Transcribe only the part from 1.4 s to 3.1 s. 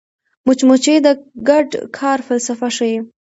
ګډ کار فلسفه ښيي